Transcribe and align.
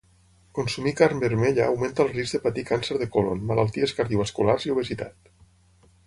Consumir 0.59 0.91
carn 0.99 1.19
vermella 1.23 1.65
augmenta 1.71 2.01
el 2.05 2.09
risc 2.15 2.37
de 2.37 2.41
patir 2.45 2.63
càncer 2.69 2.97
de 3.01 3.07
còlon, 3.17 3.43
malalties 3.51 3.93
cardiovasculars 3.99 4.65
i 4.69 4.73
obesitat. 4.77 5.31